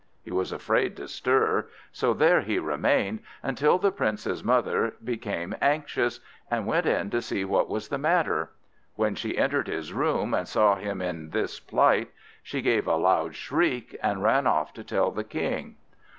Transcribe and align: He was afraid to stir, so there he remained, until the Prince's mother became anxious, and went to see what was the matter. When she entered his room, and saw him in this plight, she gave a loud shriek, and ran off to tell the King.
He 0.23 0.31
was 0.31 0.51
afraid 0.51 0.97
to 0.97 1.07
stir, 1.07 1.67
so 1.91 2.11
there 2.15 2.41
he 2.41 2.57
remained, 2.57 3.19
until 3.43 3.77
the 3.77 3.91
Prince's 3.91 4.43
mother 4.43 4.95
became 5.03 5.53
anxious, 5.61 6.21
and 6.49 6.65
went 6.65 7.11
to 7.11 7.21
see 7.21 7.45
what 7.45 7.69
was 7.69 7.89
the 7.89 7.99
matter. 7.99 8.49
When 8.95 9.13
she 9.13 9.37
entered 9.37 9.67
his 9.67 9.93
room, 9.93 10.33
and 10.33 10.47
saw 10.47 10.73
him 10.75 11.03
in 11.03 11.29
this 11.29 11.59
plight, 11.59 12.09
she 12.41 12.63
gave 12.63 12.87
a 12.87 12.95
loud 12.95 13.35
shriek, 13.35 13.95
and 14.01 14.23
ran 14.23 14.47
off 14.47 14.73
to 14.73 14.83
tell 14.83 15.11
the 15.11 15.23
King. 15.23 15.75